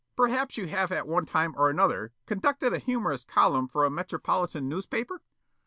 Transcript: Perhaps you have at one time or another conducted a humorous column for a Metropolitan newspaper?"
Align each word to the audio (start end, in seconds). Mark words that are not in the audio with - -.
Perhaps 0.15 0.57
you 0.57 0.65
have 0.65 0.91
at 0.91 1.07
one 1.07 1.27
time 1.27 1.53
or 1.55 1.69
another 1.69 2.11
conducted 2.25 2.73
a 2.73 2.79
humorous 2.79 3.23
column 3.23 3.67
for 3.67 3.85
a 3.85 3.91
Metropolitan 3.91 4.67
newspaper?" 4.67 5.21